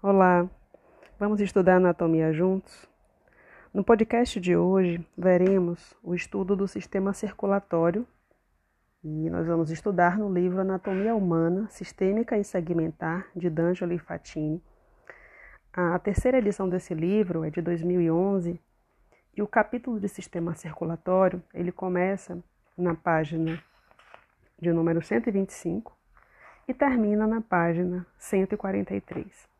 Olá, 0.00 0.48
vamos 1.18 1.40
estudar 1.40 1.74
anatomia 1.74 2.32
juntos? 2.32 2.88
No 3.74 3.82
podcast 3.82 4.38
de 4.38 4.56
hoje, 4.56 5.04
veremos 5.18 5.92
o 6.04 6.14
estudo 6.14 6.54
do 6.54 6.68
sistema 6.68 7.12
circulatório 7.12 8.06
e 9.02 9.28
nós 9.28 9.44
vamos 9.48 9.72
estudar 9.72 10.16
no 10.16 10.32
livro 10.32 10.60
Anatomia 10.60 11.16
Humana, 11.16 11.66
Sistêmica 11.68 12.38
e 12.38 12.44
Segmentar, 12.44 13.26
de 13.34 13.50
D'Angelo 13.50 13.98
Fatini. 13.98 14.62
A 15.72 15.98
terceira 15.98 16.38
edição 16.38 16.68
desse 16.68 16.94
livro 16.94 17.42
é 17.42 17.50
de 17.50 17.60
2011 17.60 18.60
e 19.36 19.42
o 19.42 19.48
capítulo 19.48 19.98
de 19.98 20.08
sistema 20.08 20.54
circulatório 20.54 21.42
ele 21.52 21.72
começa 21.72 22.38
na 22.76 22.94
página 22.94 23.60
de 24.62 24.72
número 24.72 25.02
125 25.02 25.92
e 26.68 26.72
termina 26.72 27.26
na 27.26 27.40
página 27.40 28.06
143. 28.16 29.57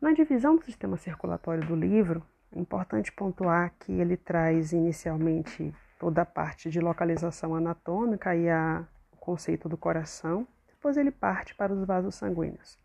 Na 0.00 0.12
divisão 0.12 0.56
do 0.56 0.64
sistema 0.64 0.98
circulatório 0.98 1.66
do 1.66 1.74
livro, 1.74 2.22
é 2.54 2.58
importante 2.58 3.10
pontuar 3.10 3.72
que 3.78 3.92
ele 3.92 4.14
traz 4.16 4.72
inicialmente 4.72 5.74
toda 5.98 6.20
a 6.20 6.26
parte 6.26 6.68
de 6.68 6.80
localização 6.80 7.54
anatômica 7.54 8.36
e 8.36 8.48
a, 8.48 8.86
o 9.10 9.16
conceito 9.16 9.70
do 9.70 9.76
coração, 9.76 10.46
depois 10.68 10.98
ele 10.98 11.10
parte 11.10 11.54
para 11.54 11.72
os 11.72 11.82
vasos 11.86 12.14
sanguíneos. 12.14 12.78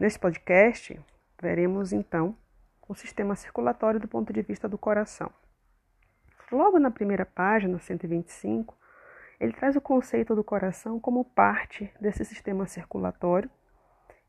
Neste 0.00 0.18
podcast, 0.18 1.00
veremos 1.40 1.92
então 1.92 2.36
o 2.88 2.94
sistema 2.94 3.36
circulatório 3.36 4.00
do 4.00 4.08
ponto 4.08 4.32
de 4.32 4.42
vista 4.42 4.68
do 4.68 4.76
coração. 4.76 5.30
Logo 6.50 6.80
na 6.80 6.90
primeira 6.90 7.24
página, 7.24 7.78
125, 7.78 8.76
ele 9.38 9.52
traz 9.52 9.76
o 9.76 9.80
conceito 9.80 10.34
do 10.34 10.42
coração 10.42 10.98
como 10.98 11.24
parte 11.24 11.88
desse 12.00 12.24
sistema 12.24 12.66
circulatório 12.66 13.48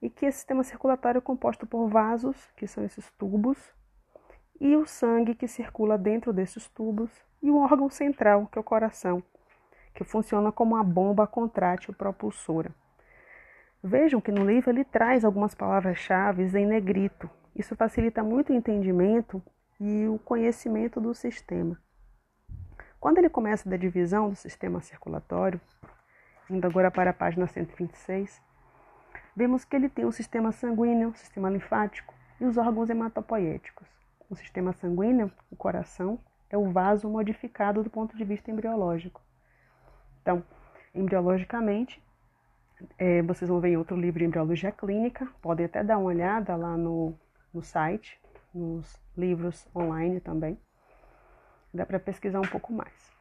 e 0.02 0.10
que 0.10 0.26
esse 0.26 0.38
sistema 0.38 0.64
circulatório 0.64 1.20
é 1.20 1.22
composto 1.22 1.66
por 1.66 1.88
vasos, 1.88 2.52
que 2.56 2.68
são 2.68 2.84
esses 2.84 3.10
tubos, 3.12 3.58
e 4.60 4.76
o 4.76 4.86
sangue 4.86 5.36
que 5.36 5.48
circula 5.48 5.98
dentro 5.98 6.32
desses 6.32 6.68
tubos, 6.70 7.12
e 7.42 7.50
o 7.50 7.58
órgão 7.58 7.90
central, 7.90 8.48
que 8.48 8.58
é 8.58 8.62
o 8.62 8.64
coração, 8.64 9.24
que 9.94 10.04
funciona 10.04 10.52
como 10.52 10.76
uma 10.76 10.84
bomba 10.84 11.26
contrátil 11.26 11.94
propulsora. 11.94 12.72
Vejam 13.84 14.20
que 14.20 14.32
no 14.32 14.46
livro 14.46 14.72
ele 14.72 14.84
traz 14.84 15.24
algumas 15.24 15.54
palavras-chave 15.54 16.44
em 16.58 16.66
negrito. 16.66 17.30
Isso 17.56 17.76
facilita 17.76 18.24
muito 18.24 18.52
o 18.52 18.56
entendimento 18.56 19.42
e 19.80 20.08
o 20.08 20.18
conhecimento 20.20 21.00
do 21.00 21.14
sistema. 21.14 21.80
Quando 23.00 23.20
ele 23.20 23.30
começa 23.30 23.70
da 23.70 23.78
divisão 23.78 24.30
do 24.30 24.36
sistema 24.36 24.82
circulatório, 24.82 25.62
indo 26.50 26.66
agora 26.66 26.90
para 26.90 27.12
a 27.12 27.14
página 27.14 27.46
126, 27.46 28.42
vemos 29.36 29.66
que 29.66 29.76
ele 29.76 29.90
tem 29.90 30.06
um 30.06 30.12
sistema 30.12 30.52
sanguíneo, 30.52 31.14
sistema 31.16 31.50
linfático 31.50 32.14
e 32.40 32.46
os 32.46 32.58
órgãos 32.58 32.90
hematopoéticos. 32.90 33.88
O 34.30 34.36
sistema 34.36 34.74
sanguíneo, 34.74 35.32
o 35.52 35.56
coração, 35.56 36.20
é 36.50 36.58
o 36.58 36.72
vaso 36.72 37.10
modificado 37.10 37.84
do 37.84 37.90
ponto 37.90 38.16
de 38.16 38.24
vista 38.24 38.50
embriológico. 38.50 39.22
Então, 40.22 40.44
embriologicamente, 40.94 42.02
é, 42.98 43.22
vocês 43.22 43.50
vão 43.50 43.60
ver 43.60 43.70
em 43.70 43.78
outro 43.78 43.96
livro 43.96 44.20
de 44.20 44.26
embriologia 44.26 44.72
clínica, 44.72 45.28
podem 45.42 45.66
até 45.66 45.84
dar 45.84 45.98
uma 45.98 46.08
olhada 46.08 46.56
lá 46.56 46.76
no, 46.76 47.14
no 47.54 47.62
site, 47.62 48.20
nos 48.54 49.00
livros 49.18 49.68
online 49.76 50.20
também. 50.20 50.58
Dá 51.74 51.86
para 51.86 52.00
pesquisar 52.00 52.40
um 52.40 52.48
pouco 52.48 52.72
mais. 52.72 53.14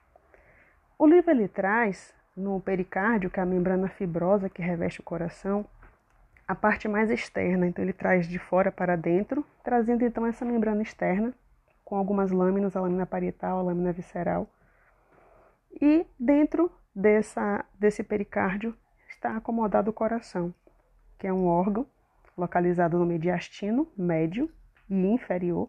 O 0.99 1.07
livro 1.07 1.31
ele 1.31 1.49
traz 1.49 2.15
no 2.37 2.61
pericárdio, 2.61 3.31
que 3.31 3.39
é 3.39 3.43
a 3.43 3.47
membrana 3.47 3.89
fibrosa 3.89 4.49
que 4.49 4.63
reveste 4.63 5.01
o 5.01 5.05
coração, 5.05 5.67
a 6.47 6.55
parte 6.55 6.87
mais 6.89 7.11
externa, 7.11 7.67
então 7.67 7.83
ele 7.83 7.93
traz 7.93 8.29
de 8.29 8.39
fora 8.39 8.71
para 8.71 8.97
dentro, 8.97 9.45
trazendo 9.63 10.05
então 10.05 10.27
essa 10.27 10.45
membrana 10.45 10.83
externa 10.83 11.35
com 11.85 11.97
algumas 11.97 12.31
lâminas, 12.31 12.77
a 12.77 12.81
lâmina 12.81 13.07
parietal, 13.07 13.59
a 13.59 13.63
lâmina 13.63 13.93
visceral. 13.93 14.49
E 15.81 16.07
dentro 16.19 16.71
dessa, 16.95 17.65
desse 17.79 18.03
pericárdio 18.03 18.77
está 19.09 19.37
acomodado 19.37 19.91
o 19.91 19.95
coração, 19.95 20.55
que 21.19 21.27
é 21.27 21.33
um 21.33 21.47
órgão 21.47 21.87
localizado 22.37 22.99
no 22.99 23.07
mediastino 23.07 23.87
médio 23.97 24.51
e 24.89 24.95
inferior. 24.95 25.69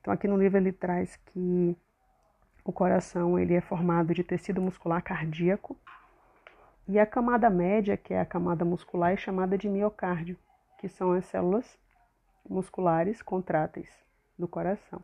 Então 0.00 0.12
aqui 0.12 0.28
no 0.28 0.36
livro 0.36 0.58
ele 0.58 0.72
traz 0.72 1.16
que 1.16 1.76
o 2.64 2.72
coração 2.72 3.38
ele 3.38 3.54
é 3.54 3.60
formado 3.60 4.14
de 4.14 4.24
tecido 4.24 4.60
muscular 4.60 5.02
cardíaco, 5.02 5.76
e 6.86 6.98
a 6.98 7.06
camada 7.06 7.48
média, 7.48 7.96
que 7.96 8.12
é 8.12 8.20
a 8.20 8.26
camada 8.26 8.64
muscular, 8.64 9.12
é 9.12 9.16
chamada 9.16 9.56
de 9.56 9.68
miocárdio, 9.68 10.36
que 10.78 10.88
são 10.88 11.12
as 11.12 11.24
células 11.26 11.78
musculares 12.48 13.22
contráteis 13.22 13.90
do 14.38 14.46
coração. 14.46 15.02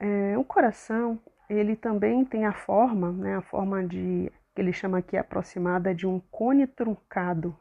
É, 0.00 0.36
o 0.36 0.44
coração, 0.44 1.20
ele 1.48 1.76
também 1.76 2.24
tem 2.24 2.44
a 2.44 2.52
forma, 2.52 3.12
né, 3.12 3.36
a 3.36 3.42
forma 3.42 3.84
de 3.84 4.32
que 4.54 4.60
ele 4.60 4.72
chama 4.72 4.98
aqui 4.98 5.16
aproximada 5.16 5.94
de 5.94 6.06
um 6.06 6.18
cone 6.18 6.66
truncado, 6.66 7.56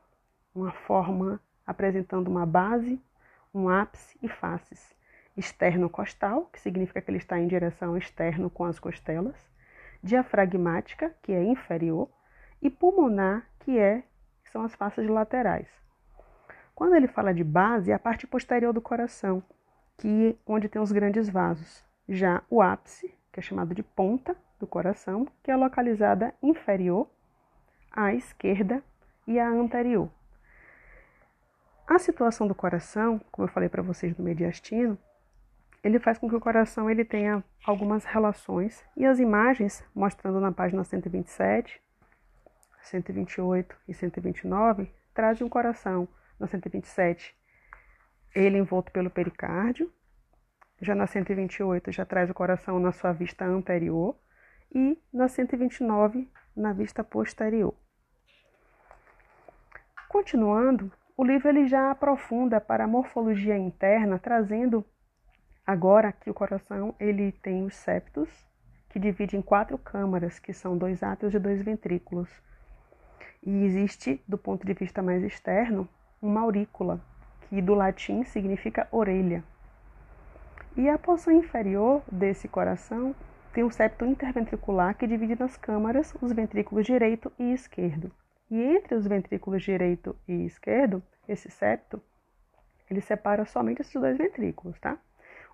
uma 0.54 0.72
forma 0.72 1.40
apresentando 1.66 2.28
uma 2.28 2.46
base, 2.46 3.00
um 3.54 3.70
ápice 3.70 4.18
e 4.22 4.28
faces. 4.28 4.96
Externo-costal, 5.36 6.50
que 6.52 6.60
significa 6.60 7.00
que 7.00 7.12
ele 7.12 7.20
está 7.20 7.40
em 7.40 7.48
direção 7.48 7.96
externo 7.96 8.50
com 8.50 8.64
as 8.64 8.80
costelas, 8.80 9.36
diafragmática, 10.04 11.14
que 11.22 11.32
é 11.32 11.44
inferior, 11.44 12.10
e 12.62 12.70
pulmonar, 12.70 13.48
que 13.60 13.78
é 13.78 14.04
que 14.44 14.50
são 14.52 14.64
as 14.64 14.74
faces 14.76 15.08
laterais. 15.08 15.68
Quando 16.74 16.96
ele 16.96 17.08
fala 17.08 17.34
de 17.34 17.44
base, 17.44 17.92
é 17.92 17.94
a 17.94 18.00
parte 18.00 18.28
posterior 18.28 18.72
do 18.72 18.82
coração, 18.82 19.44
que 19.98 20.38
onde 20.46 20.70
tem 20.70 20.82
os 20.82 20.92
grandes 20.92 21.28
vasos. 21.28 21.84
Já 22.08 22.44
o 22.50 22.62
ápice, 22.62 23.14
que 23.32 23.40
é 23.40 23.44
chamado 23.44 23.74
de 23.74 23.84
ponta 23.84 24.36
do 24.60 24.68
coração, 24.68 25.28
que 25.44 25.52
é 25.52 25.56
localizada 25.56 26.34
inferior 26.42 27.10
à 27.92 28.14
esquerda 28.14 28.82
e 29.28 29.40
à 29.40 29.50
anterior. 29.50 30.10
A 31.88 31.98
situação 32.00 32.48
do 32.48 32.56
coração, 32.56 33.20
como 33.32 33.48
eu 33.48 33.52
falei 33.52 33.70
para 33.70 33.82
vocês 33.82 34.16
no 34.18 34.24
mediastino, 34.24 34.98
ele 35.88 36.00
faz 36.00 36.18
com 36.18 36.28
que 36.28 36.36
o 36.36 36.40
coração 36.40 36.90
ele 36.90 37.06
tenha 37.06 37.42
algumas 37.66 38.04
relações. 38.04 38.86
E 38.96 39.06
as 39.06 39.20
imagens 39.20 39.82
mostrando 39.96 40.40
na 40.42 40.52
página 40.52 40.84
127, 40.84 41.82
128 42.82 43.74
e 43.88 43.94
129 43.94 44.92
trazem 45.14 45.48
um 45.48 45.50
coração. 45.50 46.06
Na 46.38 46.46
127 46.46 47.34
ele 48.36 48.58
envolto 48.58 48.92
pelo 48.92 49.10
pericárdio, 49.10 49.92
já 50.82 50.94
na 50.94 51.08
128 51.08 51.90
já 51.92 52.06
traz 52.06 52.30
o 52.30 52.34
coração 52.34 52.80
na 52.80 52.92
sua 52.92 53.14
vista 53.14 53.46
anterior. 53.46 54.14
E 54.76 55.02
na 55.14 55.30
129 55.30 56.30
na 56.54 56.74
vista 56.74 57.02
posterior. 57.02 57.74
Continuando, 60.10 60.92
o 61.16 61.24
livro 61.24 61.48
ele 61.48 61.66
já 61.66 61.90
aprofunda 61.90 62.60
para 62.60 62.84
a 62.84 62.88
morfologia 62.88 63.58
interna, 63.58 64.20
trazendo 64.20 64.86
Agora 65.68 66.14
que 66.14 66.30
o 66.30 66.34
coração 66.34 66.96
ele 66.98 67.34
tem 67.34 67.66
os 67.66 67.76
septos, 67.76 68.30
que 68.88 68.98
divide 68.98 69.36
em 69.36 69.42
quatro 69.42 69.78
câmaras, 69.78 70.40
que 70.40 70.54
são 70.54 70.78
dois 70.78 71.04
átrios 71.04 71.34
e 71.34 71.40
dois 71.40 71.62
ventrículos. 71.62 72.30
E 73.44 73.66
existe, 73.66 74.24
do 74.26 74.38
ponto 74.38 74.66
de 74.66 74.74
vista 74.74 75.02
mais 75.02 75.22
externo, 75.22 75.86
uma 76.22 76.40
aurícula, 76.40 77.02
que 77.42 77.62
do 77.62 77.76
latim 77.76 78.24
significa 78.24 78.88
orelha. 78.94 79.44
E 80.78 80.88
a 80.88 80.98
porção 80.98 81.34
inferior 81.34 82.02
desse 82.10 82.48
coração 82.48 83.14
tem 83.52 83.66
um 83.66 83.70
septo 83.70 84.06
interventricular 84.06 84.96
que 84.96 85.06
divide 85.06 85.38
nas 85.38 85.58
câmaras 85.58 86.16
os 86.22 86.32
ventrículos 86.32 86.86
direito 86.86 87.30
e 87.38 87.52
esquerdo. 87.52 88.10
E 88.50 88.58
entre 88.58 88.96
os 88.96 89.06
ventrículos 89.06 89.62
direito 89.64 90.16
e 90.26 90.46
esquerdo, 90.46 91.04
esse 91.28 91.52
septo, 91.52 92.02
ele 92.90 93.02
separa 93.02 93.44
somente 93.44 93.82
esses 93.82 94.02
dois 94.02 94.18
ventrículos, 94.18 94.80
tá? 94.80 94.98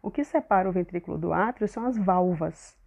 O 0.03 0.11
que 0.11 0.25
separa 0.25 0.67
o 0.67 0.71
ventrículo 0.73 1.17
do 1.17 1.31
átrio 1.31 1.65
são 1.65 1.85
as 1.85 1.97
válvulas, 1.97 2.77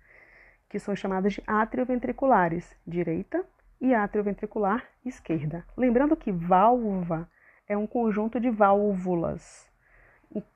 que 0.68 0.78
são 0.78 0.94
chamadas 0.94 1.32
de 1.32 1.42
atrioventriculares, 1.46 2.76
direita 2.86 3.42
e 3.80 3.94
atrioventricular 3.94 4.84
esquerda. 5.02 5.64
Lembrando 5.74 6.14
que 6.14 6.30
válvula 6.30 7.26
é 7.66 7.74
um 7.74 7.86
conjunto 7.86 8.38
de 8.38 8.50
válvulas. 8.50 9.66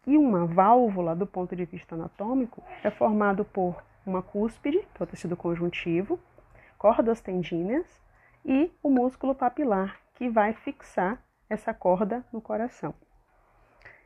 E 0.07 0.19
uma 0.19 0.45
válvula, 0.45 1.17
do 1.17 1.27
ponto 1.27 1.57
de 1.57 1.65
vista 1.65 1.95
anatômico, 1.95 2.63
é 2.85 2.91
formado 2.91 3.43
por 3.43 3.83
uma 4.05 4.23
cúspide, 4.23 4.87
que 4.95 5.03
é 5.03 5.05
o 5.05 5.07
tecido 5.07 5.39
conjuntivo, 5.39 6.21
cordas 6.77 7.23
tendíneas 7.23 7.87
e 8.45 8.71
o 8.83 8.91
músculo 8.91 9.35
papilar, 9.35 9.99
que 10.15 10.29
vai 10.29 10.53
fixar 10.53 11.25
essa 11.49 11.73
corda 11.73 12.23
no 12.31 12.43
coração. 12.43 12.95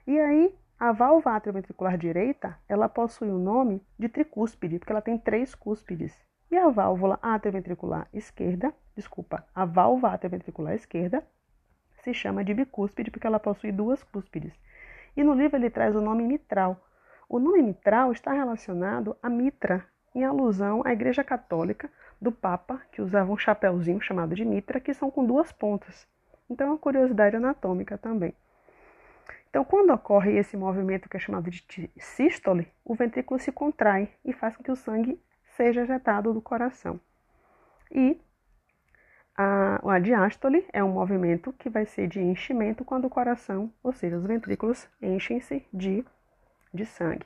E 0.07 0.21
aí, 0.21 0.55
a 0.79 0.93
válvula 0.93 1.37
atrioventricular 1.37 1.97
direita, 1.97 2.59
ela 2.69 2.89
possui 2.89 3.31
o 3.31 3.39
nome 3.39 3.81
de 3.99 4.09
tricúspide, 4.09 4.79
porque 4.79 4.93
ela 4.93 5.01
tem 5.01 5.17
três 5.17 5.55
cúspides. 5.55 6.15
E 6.51 6.57
a 6.57 6.69
válvula 6.69 7.19
atrioventricular 7.23 8.09
esquerda, 8.13 8.75
desculpa, 8.95 9.47
a 9.55 9.65
válvula 9.65 10.13
atrioventricular 10.13 10.75
esquerda 10.75 11.27
se 12.03 12.13
chama 12.13 12.45
de 12.45 12.53
bicúspide 12.53 13.11
porque 13.11 13.27
ela 13.27 13.41
possui 13.41 13.73
duas 13.73 14.03
cúspides. 14.03 14.53
E 15.17 15.25
no 15.25 15.33
livro 15.33 15.57
ele 15.57 15.71
traz 15.71 15.97
o 15.97 16.01
nome 16.01 16.25
mitral. 16.25 16.77
O 17.29 17.39
nome 17.39 17.63
mitral 17.63 18.13
está 18.13 18.33
relacionado 18.33 19.17
à 19.23 19.31
mitra, 19.31 19.85
em 20.15 20.25
alusão 20.25 20.83
à 20.85 20.93
Igreja 20.93 21.25
Católica 21.25 21.91
do 22.21 22.31
Papa, 22.31 22.81
que 22.93 23.01
usava 23.01 23.33
um 23.33 23.39
chapéuzinho 23.39 24.01
chamado 24.01 24.35
de 24.35 24.45
mitra, 24.45 24.81
que 24.81 24.93
são 24.93 25.11
com 25.11 25.25
duas 25.25 25.51
pontas. 25.51 26.07
Então 26.49 26.67
é 26.67 26.71
uma 26.71 26.79
curiosidade 26.79 27.37
anatômica 27.37 27.97
também. 27.97 28.35
Então, 29.55 29.65
quando 29.65 29.93
ocorre 29.93 30.37
esse 30.37 30.57
movimento 30.57 31.09
que 31.09 31.17
é 31.17 31.21
chamado 31.21 31.49
de 31.49 31.89
sístole, 31.97 32.67
o 32.85 32.93
ventrículo 32.93 33.39
se 33.39 33.53
contrai 33.53 34.11
e 34.25 34.33
faz 34.33 34.57
com 34.57 34.65
que 34.65 34.73
o 34.73 34.75
sangue 34.75 35.17
seja 35.57 35.83
ejetado 35.83 36.35
do 36.35 36.43
coração. 36.43 36.99
E 37.89 38.21
a, 39.37 39.93
a 39.93 40.01
diástole 40.01 40.67
é 40.73 40.83
um 40.83 40.91
movimento 40.91 41.53
que 41.53 41.71
vai 41.71 41.87
ser 41.87 42.09
de 42.09 42.21
enchimento 42.21 42.85
quando 42.85 43.05
o 43.05 43.09
coração, 43.09 43.73
ou 43.81 43.93
seja, 43.93 44.17
os 44.17 44.27
ventrículos, 44.27 44.89
enchem-se 45.01 45.65
de, 45.73 46.05
de 46.75 46.85
sangue. 46.85 47.25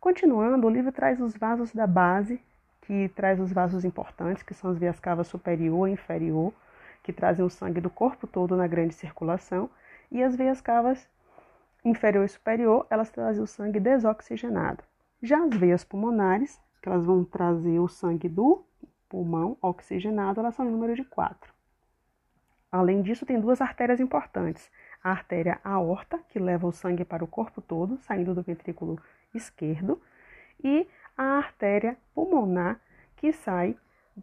Continuando, 0.00 0.66
o 0.66 0.70
livro 0.70 0.90
traz 0.90 1.20
os 1.20 1.36
vasos 1.36 1.72
da 1.72 1.86
base, 1.86 2.42
que 2.80 3.08
traz 3.10 3.38
os 3.38 3.52
vasos 3.52 3.84
importantes, 3.84 4.42
que 4.42 4.54
são 4.54 4.72
as 4.72 4.78
veias 4.78 4.98
cavas 4.98 5.28
superior 5.28 5.88
e 5.88 5.92
inferior, 5.92 6.52
que 7.00 7.12
trazem 7.12 7.44
o 7.44 7.48
sangue 7.48 7.80
do 7.80 7.88
corpo 7.88 8.26
todo 8.26 8.56
na 8.56 8.66
grande 8.66 8.94
circulação, 8.94 9.70
e 10.10 10.20
as 10.20 10.34
veias 10.34 10.60
cavas 10.60 11.08
inferior 11.84 12.24
e 12.24 12.28
superior, 12.28 12.86
elas 12.90 13.10
trazem 13.10 13.42
o 13.42 13.46
sangue 13.46 13.80
desoxigenado. 13.80 14.82
Já 15.22 15.42
as 15.44 15.54
veias 15.56 15.84
pulmonares, 15.84 16.60
que 16.82 16.88
elas 16.88 17.04
vão 17.04 17.24
trazer 17.24 17.78
o 17.78 17.88
sangue 17.88 18.28
do 18.28 18.64
pulmão 19.08 19.56
oxigenado, 19.60 20.40
elas 20.40 20.54
são 20.54 20.66
em 20.66 20.70
número 20.70 20.94
de 20.94 21.04
quatro. 21.04 21.52
Além 22.70 23.00
disso, 23.00 23.24
tem 23.24 23.40
duas 23.40 23.60
artérias 23.60 23.98
importantes. 23.98 24.70
A 25.02 25.10
artéria 25.10 25.58
aorta, 25.64 26.18
que 26.28 26.38
leva 26.38 26.66
o 26.66 26.72
sangue 26.72 27.04
para 27.04 27.24
o 27.24 27.26
corpo 27.26 27.62
todo, 27.62 27.98
saindo 27.98 28.34
do 28.34 28.42
ventrículo 28.42 29.00
esquerdo, 29.34 30.00
e 30.62 30.86
a 31.16 31.38
artéria 31.38 31.96
pulmonar, 32.14 32.78
que 33.16 33.32
sai 33.32 33.76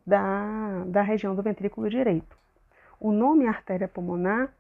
da, 0.05 0.83
da 0.85 1.01
região 1.01 1.35
do 1.35 1.41
ventrículo 1.41 1.89
direito. 1.89 2.37
O 2.99 3.11
nome 3.11 3.47
artéria 3.47 3.87
pulmonar 3.87 4.53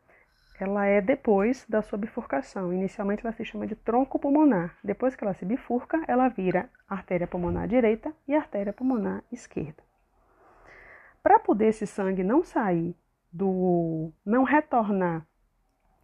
ela 0.59 0.85
é 0.85 1.01
depois 1.01 1.65
da 1.67 1.81
sua 1.81 1.97
bifurcação. 1.97 2.73
Inicialmente 2.73 3.25
ela 3.25 3.33
se 3.33 3.43
chama 3.43 3.67
de 3.67 3.75
tronco 3.75 4.17
pulmonar. 4.17 4.77
Depois 4.83 5.15
que 5.15 5.23
ela 5.23 5.33
se 5.33 5.45
bifurca, 5.45 6.03
ela 6.07 6.29
vira 6.29 6.69
artéria 6.87 7.27
pulmonar 7.27 7.67
direita 7.67 8.13
e 8.27 8.33
artéria 8.33 8.71
pulmonar 8.71 9.23
esquerda. 9.31 9.83
Para 11.21 11.39
poder 11.39 11.67
esse 11.67 11.85
sangue 11.85 12.23
não 12.23 12.43
sair 12.43 12.95
do, 13.31 14.11
não 14.25 14.43
retornar 14.43 15.25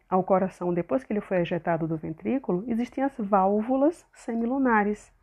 ao 0.10 0.24
coração 0.24 0.74
depois 0.74 1.04
que 1.06 1.14
ele 1.14 1.22
foi 1.22 1.38
ejetado 1.38 1.88
do 1.88 1.96
ventrículo, 1.96 2.66
existem 2.68 3.02
as 3.04 3.14
válvulas 3.18 4.06
semilunares, 4.14 5.14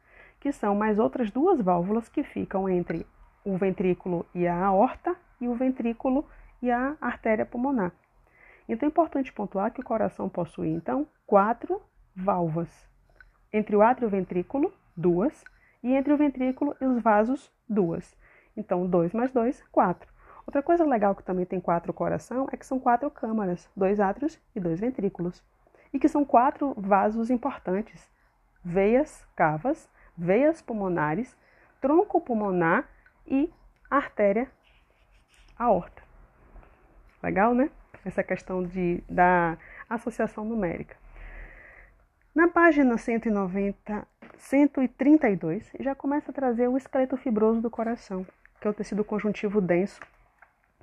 que 0.41 0.51
são 0.51 0.75
mais 0.75 0.99
outras 0.99 1.31
duas 1.31 1.61
válvulas 1.61 2.09
que 2.09 2.23
ficam 2.23 2.67
entre 2.69 3.07
o 3.45 3.59
ventrículo 3.59 4.25
e 4.35 4.47
a 4.47 4.57
aorta 4.65 5.15
e 5.39 5.47
o 5.47 5.55
ventrículo 5.55 6.25
e 6.63 6.71
a 6.71 6.97
artéria 7.01 7.45
pulmonar. 7.45 7.93
Então 8.69 8.87
é 8.87 8.91
importante 8.91 9.33
pontuar 9.33 9.73
que 9.73 9.81
o 9.81 9.85
coração 9.85 10.29
possui 10.29 10.69
então 10.69 11.07
quatro 11.27 11.81
válvulas. 12.15 12.89
Entre 13.53 13.75
o 13.75 13.83
átrio 13.83 14.07
e 14.07 14.09
o 14.09 14.11
ventrículo, 14.11 14.73
duas, 14.97 15.45
e 15.83 15.95
entre 15.95 16.13
o 16.13 16.17
ventrículo 16.17 16.77
e 16.81 16.85
os 16.85 17.01
vasos, 17.03 17.51
duas. 17.69 18.17
Então, 18.57 18.87
2 18.87 19.15
mais 19.15 19.33
2, 19.33 19.63
4. 19.71 20.13
Outra 20.47 20.63
coisa 20.63 20.85
legal 20.85 21.15
que 21.15 21.23
também 21.23 21.47
tem 21.47 21.61
quatro 21.61 21.93
coração 21.93 22.49
é 22.51 22.57
que 22.57 22.67
são 22.67 22.81
quatro 22.81 23.11
câmaras, 23.11 23.71
dois 23.77 24.01
átrios 24.01 24.39
e 24.55 24.61
dois 24.61 24.81
ventrículos. 24.81 25.43
E 25.93 25.99
que 25.99 26.09
são 26.09 26.25
quatro 26.25 26.75
vasos 26.77 27.31
importantes: 27.31 28.11
veias 28.65 29.27
cavas, 29.37 29.89
veias 30.17 30.61
pulmonares, 30.61 31.37
tronco 31.81 32.21
pulmonar 32.21 32.89
e 33.27 33.53
artéria 33.91 34.51
aorta. 35.59 36.03
Legal, 37.23 37.55
né? 37.55 37.71
Essa 38.05 38.23
questão 38.23 38.63
de, 38.63 39.03
da 39.09 39.59
associação 39.89 40.45
numérica. 40.45 40.97
Na 42.35 42.49
página 42.49 42.97
190, 42.97 44.07
132, 44.37 45.71
já 45.81 45.95
começa 45.95 46.31
a 46.31 46.35
trazer 46.35 46.69
o 46.69 46.77
esqueleto 46.77 47.17
fibroso 47.17 47.61
do 47.61 47.71
coração 47.71 48.25
que 48.61 48.67
é 48.67 48.71
o 48.71 48.75
tecido 48.75 49.05
conjuntivo 49.05 49.61
denso, 49.61 50.01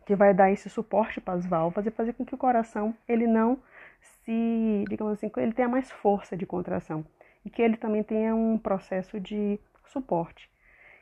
que 0.05 0.15
vai 0.15 0.33
dar 0.33 0.51
esse 0.51 0.69
suporte 0.69 1.19
para 1.19 1.33
as 1.33 1.45
válvulas 1.45 1.85
e 1.85 1.91
fazer 1.91 2.13
com 2.13 2.25
que 2.25 2.35
o 2.35 2.37
coração 2.37 2.95
ele 3.07 3.27
não 3.27 3.59
se, 3.99 4.85
digamos 4.87 5.13
assim, 5.13 5.31
ele 5.37 5.53
tenha 5.53 5.67
mais 5.67 5.91
força 5.91 6.37
de 6.37 6.45
contração 6.45 7.05
e 7.43 7.49
que 7.49 7.61
ele 7.61 7.75
também 7.75 8.03
tenha 8.03 8.35
um 8.35 8.57
processo 8.57 9.19
de 9.19 9.59
suporte. 9.87 10.49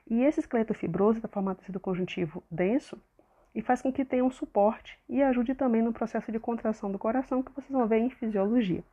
E 0.09 0.23
esse 0.23 0.39
esqueleto 0.39 0.73
fibroso 0.73 1.21
da 1.21 1.27
forma 1.27 1.55
tecido 1.55 1.79
conjuntivo 1.79 2.44
denso 2.50 3.00
e 3.53 3.61
faz 3.61 3.81
com 3.81 3.91
que 3.91 4.05
tenha 4.05 4.25
um 4.25 4.31
suporte 4.31 5.00
e 5.07 5.21
ajude 5.21 5.53
também 5.55 5.81
no 5.81 5.94
processo 5.94 6.31
de 6.31 6.39
contração 6.39 6.91
do 6.91 7.00
coração 7.00 7.44
que 7.44 7.51
vocês 7.51 7.71
vão 7.71 7.88
ver 7.88 8.00
em 8.00 8.09
fisiologia. 8.09 8.83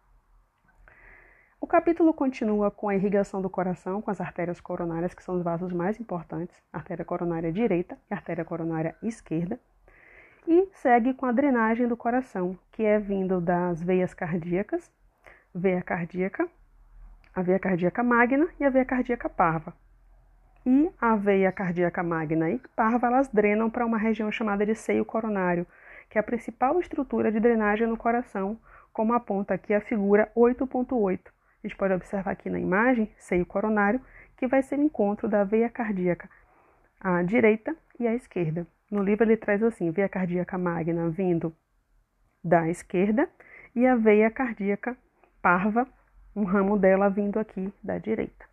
O 1.60 1.66
capítulo 1.66 2.14
continua 2.14 2.70
com 2.70 2.88
a 2.88 2.94
irrigação 2.94 3.42
do 3.42 3.50
coração 3.50 4.00
com 4.00 4.10
as 4.10 4.20
artérias 4.20 4.60
coronárias, 4.60 5.12
que 5.12 5.22
são 5.22 5.36
os 5.36 5.42
vasos 5.42 5.72
mais 5.72 6.00
importantes, 6.00 6.56
artéria 6.72 7.04
coronária 7.04 7.52
direita 7.52 7.98
e 8.10 8.14
artéria 8.14 8.44
coronária 8.44 8.96
esquerda, 9.02 9.60
e 10.48 10.68
segue 10.72 11.12
com 11.12 11.26
a 11.26 11.32
drenagem 11.32 11.86
do 11.86 11.96
coração, 11.96 12.58
que 12.72 12.82
é 12.82 12.98
vindo 12.98 13.42
das 13.42 13.82
veias 13.82 14.14
cardíacas, 14.14 14.90
veia 15.54 15.82
cardíaca, 15.82 16.48
a 17.34 17.42
veia 17.42 17.58
cardíaca 17.58 18.02
magna 18.02 18.48
e 18.58 18.64
a 18.64 18.70
veia 18.70 18.86
cardíaca 18.86 19.28
parva. 19.28 19.74
E 20.64 20.90
a 21.00 21.16
veia 21.16 21.50
cardíaca 21.50 22.02
magna 22.02 22.50
e 22.50 22.60
parva, 22.76 23.06
elas 23.06 23.28
drenam 23.28 23.70
para 23.70 23.86
uma 23.86 23.98
região 23.98 24.30
chamada 24.30 24.64
de 24.64 24.74
seio 24.74 25.04
coronário, 25.04 25.66
que 26.08 26.18
é 26.18 26.20
a 26.20 26.24
principal 26.24 26.78
estrutura 26.80 27.32
de 27.32 27.40
drenagem 27.40 27.86
no 27.86 27.96
coração, 27.96 28.58
como 28.92 29.12
aponta 29.12 29.54
aqui 29.54 29.72
a 29.72 29.80
figura 29.80 30.30
8.8 30.36 31.30
a 31.62 31.66
gente 31.68 31.76
pode 31.76 31.92
observar 31.92 32.30
aqui 32.30 32.48
na 32.48 32.58
imagem, 32.58 33.10
seio 33.18 33.44
coronário, 33.44 34.00
que 34.36 34.46
vai 34.46 34.62
ser 34.62 34.78
o 34.78 34.82
encontro 34.82 35.28
da 35.28 35.44
veia 35.44 35.68
cardíaca 35.68 36.28
à 36.98 37.22
direita 37.22 37.76
e 37.98 38.06
à 38.06 38.14
esquerda. 38.14 38.66
No 38.90 39.02
livro 39.02 39.24
ele 39.24 39.36
traz 39.36 39.62
assim, 39.62 39.90
veia 39.90 40.08
cardíaca 40.08 40.56
magna 40.56 41.10
vindo 41.10 41.54
da 42.42 42.68
esquerda 42.68 43.28
e 43.76 43.86
a 43.86 43.94
veia 43.94 44.30
cardíaca 44.30 44.96
parva, 45.42 45.86
um 46.34 46.44
ramo 46.44 46.78
dela 46.78 47.10
vindo 47.10 47.38
aqui 47.38 47.72
da 47.82 47.98
direita. 47.98 48.49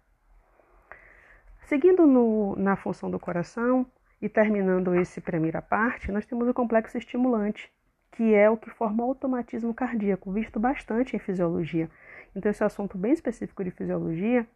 Seguindo 1.68 2.08
no, 2.08 2.56
na 2.56 2.78
função 2.78 3.12
do 3.12 3.20
coração 3.20 3.86
e 4.22 4.30
terminando 4.30 4.96
esse 4.96 5.20
primeira 5.20 5.62
parte, 5.62 6.10
nós 6.14 6.26
temos 6.26 6.48
o 6.48 6.54
complexo 6.54 6.98
estimulante, 6.98 7.70
que 8.14 8.34
é 8.34 8.50
o 8.50 8.56
que 8.56 8.70
forma 8.70 9.04
o 9.04 9.10
automatismo 9.10 9.74
cardíaco, 9.74 10.32
visto 10.32 10.62
bastante 10.62 11.14
em 11.14 11.20
fisiologia. 11.20 11.90
Então, 12.34 12.50
esse 12.50 12.64
é 12.64 12.66
um 12.66 12.68
assunto 12.68 12.98
bem 12.98 13.12
específico 13.12 13.66
de 13.66 13.72
fisiologia 13.72 14.48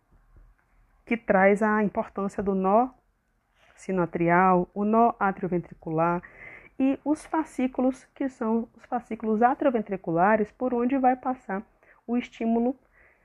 que 1.05 1.17
traz 1.17 1.61
a 1.61 1.83
importância 1.83 2.41
do 2.41 2.55
nó 2.55 2.91
sinoatrial, 3.75 4.69
o 4.73 4.85
nó 4.85 5.13
atrioventricular 5.19 6.23
e 6.79 6.97
os 7.03 7.25
fascículos, 7.25 8.05
que 8.15 8.29
são 8.29 8.69
os 8.73 8.85
fascículos 8.85 9.41
atrioventriculares, 9.41 10.49
por 10.49 10.73
onde 10.73 10.97
vai 10.97 11.17
passar 11.17 11.61
o 12.07 12.15
estímulo 12.15 12.73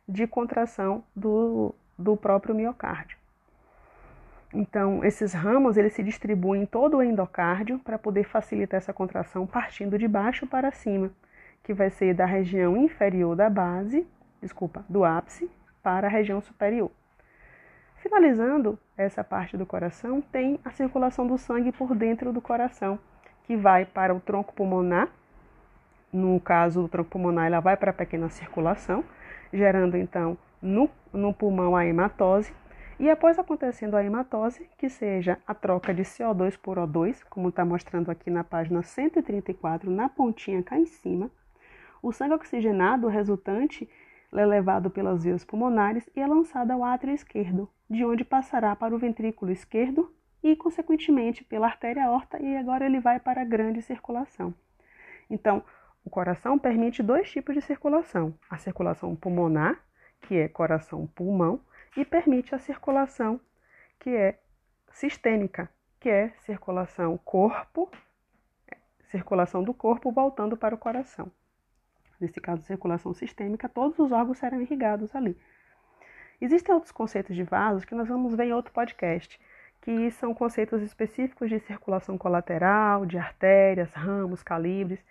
de 0.09 0.27
contração 0.27 1.05
do, 1.15 1.73
do 1.97 2.17
próprio 2.17 2.53
miocárdio. 2.53 3.17
Então, 4.53 5.05
esses 5.05 5.33
ramos 5.33 5.77
eles 5.77 5.93
se 5.93 6.03
distribuem 6.03 6.63
em 6.63 6.67
todo 6.67 6.99
o 6.99 7.03
endocárdio 7.03 7.79
para 7.81 7.99
poder 7.99 8.25
facilitar 8.25 8.79
essa 8.79 8.93
contração 8.93 9.47
partindo 9.47 9.99
de 9.99 10.07
baixo 10.07 10.47
para 10.47 10.71
cima, 10.71 11.11
que 11.63 11.75
vai 11.75 11.91
ser 11.91 12.15
da 12.15 12.25
região 12.25 12.77
inferior 12.77 13.35
da 13.35 13.51
base 13.51 14.07
desculpa, 14.41 14.85
do 14.89 15.05
ápice 15.05 15.51
para 15.83 16.07
a 16.07 16.11
região 16.11 16.41
superior. 16.41 16.91
Finalizando 17.97 18.79
essa 18.97 19.25
parte 19.25 19.57
do 19.57 19.67
coração, 19.67 20.21
tem 20.21 20.61
a 20.65 20.71
circulação 20.71 21.27
do 21.27 21.37
sangue 21.37 21.73
por 21.73 21.95
dentro 21.95 22.33
do 22.33 22.41
coração, 22.41 22.99
que 23.45 23.57
vai 23.57 23.85
para 23.85 24.15
o 24.15 24.21
tronco 24.21 24.55
pulmonar. 24.55 25.09
No 26.13 26.41
caso 26.41 26.83
do 26.83 26.89
tronco 26.89 27.11
pulmonar, 27.11 27.47
ela 27.47 27.61
vai 27.61 27.77
para 27.77 27.91
a 27.91 27.95
pequena 27.95 28.29
circulação, 28.29 29.05
gerando 29.53 29.97
então 29.97 30.39
no, 30.63 30.89
no 31.13 31.35
pulmão 31.35 31.75
a 31.75 31.85
hematose. 31.85 32.53
E 32.99 33.11
após 33.11 33.39
acontecendo 33.39 33.95
a 33.95 34.03
hematose, 34.03 34.69
que 34.79 34.89
seja 34.89 35.39
a 35.47 35.55
troca 35.55 35.93
de 35.93 36.03
CO2 36.03 36.57
por 36.59 36.79
O2, 36.79 37.23
como 37.29 37.51
está 37.51 37.65
mostrando 37.65 38.11
aqui 38.11 38.31
na 38.31 38.43
página 38.43 38.83
134, 38.83 39.91
na 39.91 40.09
pontinha 40.09 40.63
cá 40.63 40.79
em 40.79 40.87
cima, 40.87 41.31
o 42.03 42.11
sangue 42.11 42.35
oxigenado 42.35 43.07
resultante 43.09 43.89
é 44.33 44.47
levado 44.47 44.91
pelas 44.91 45.25
veias 45.25 45.45
pulmonares 45.45 46.09
e 46.17 46.21
é 46.21 46.27
lançado 46.27 46.71
ao 46.71 46.83
átrio 46.83 47.13
esquerdo, 47.13 47.69
de 47.89 48.05
onde 48.05 48.25
passará 48.25 48.75
para 48.75 48.95
o 48.95 48.99
ventrículo 48.99 49.53
esquerdo 49.53 50.13
e, 50.43 50.57
consequentemente, 50.57 51.45
pela 51.45 51.67
artéria 51.67 52.05
aorta, 52.05 52.43
e 52.43 52.57
agora 52.57 52.87
ele 52.87 53.01
vai 53.01 53.21
para 53.21 53.43
a 53.43 53.45
grande 53.45 53.83
circulação. 53.83 54.55
Então, 55.29 55.63
O 56.07 56.11
coração 56.11 56.57
permite 56.57 57.03
dois 57.03 57.29
tipos 57.29 57.53
de 57.53 57.61
circulação: 57.61 58.33
a 58.49 58.57
circulação 58.57 59.17
pulmonar, 59.17 59.77
que 60.23 60.37
é 60.37 60.47
coração-pulmão, 60.47 61.61
e 61.97 62.05
permite 62.05 62.55
a 62.55 62.59
circulação 62.59 63.41
que 63.99 64.11
é 64.11 64.39
sistêmica, 64.93 65.69
que 65.99 66.09
é 66.09 66.31
circulação 66.41 67.19
corpo, 67.19 67.91
circulação 69.05 69.63
do 69.63 69.73
corpo 69.73 70.13
voltando 70.13 70.57
para 70.57 70.75
o 70.75 70.79
coração. 70.79 71.31
Nesse 72.21 72.41
caso, 72.41 72.63
circulação 72.63 73.13
sistêmica, 73.13 73.69
todos 73.69 73.99
os 73.99 74.13
órgãos 74.13 74.39
serão 74.39 74.61
irrigados 74.61 75.15
ali. 75.15 75.37
Existem 76.41 76.75
outros 76.75 76.93
conceitos 76.93 77.35
de 77.35 77.43
vasos 77.43 77.85
que 77.85 77.95
nós 77.95 78.09
vamos 78.09 78.35
ver 78.35 78.45
em 78.45 78.53
outro 78.53 78.73
podcast, 78.73 79.41
que 79.81 80.11
são 80.11 80.35
conceitos 80.35 80.83
específicos 80.83 81.49
de 81.49 81.59
circulação 81.61 82.19
colateral, 82.19 83.07
de 83.07 83.19
artérias, 83.19 83.93
ramos, 83.93 84.43
calibres. 84.43 85.03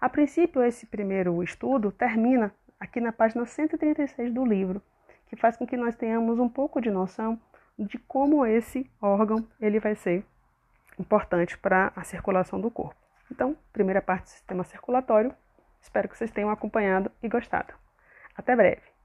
A 0.00 0.08
princípio, 0.08 0.62
esse 0.62 0.86
primeiro 0.86 1.42
estudo 1.42 1.92
termina 1.92 2.52
aqui 2.78 3.00
na 3.00 3.12
página 3.12 3.46
136 3.46 4.32
do 4.32 4.44
livro, 4.44 4.82
que 5.26 5.36
faz 5.36 5.56
com 5.56 5.66
que 5.66 5.76
nós 5.76 5.96
tenhamos 5.96 6.38
um 6.38 6.48
pouco 6.48 6.80
de 6.80 6.90
noção 6.90 7.40
de 7.78 7.98
como 7.98 8.46
esse 8.46 8.90
órgão 9.00 9.46
ele 9.60 9.78
vai 9.78 9.94
ser 9.94 10.24
importante 10.98 11.58
para 11.58 11.92
a 11.94 12.02
circulação 12.04 12.60
do 12.60 12.70
corpo. 12.70 12.96
Então, 13.30 13.56
primeira 13.72 14.00
parte 14.00 14.24
do 14.24 14.30
sistema 14.30 14.64
circulatório. 14.64 15.34
Espero 15.82 16.08
que 16.08 16.16
vocês 16.16 16.30
tenham 16.30 16.50
acompanhado 16.50 17.10
e 17.22 17.28
gostado. 17.28 17.74
Até 18.34 18.56
breve! 18.56 18.95